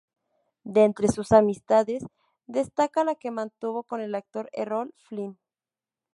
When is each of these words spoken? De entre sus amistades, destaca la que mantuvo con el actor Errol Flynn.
De 0.63 0.83
entre 0.83 1.09
sus 1.09 1.31
amistades, 1.31 2.03
destaca 2.47 3.03
la 3.03 3.13
que 3.13 3.29
mantuvo 3.29 3.83
con 3.83 4.01
el 4.01 4.15
actor 4.15 4.49
Errol 4.51 4.95
Flynn. 5.07 5.37